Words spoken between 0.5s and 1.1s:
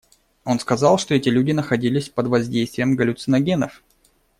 сказал,